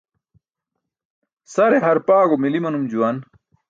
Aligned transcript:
Sare 1.53 1.77
harpaẏo 1.85 2.35
mili 2.41 2.59
manum 2.61 2.85
juwan. 2.91 3.17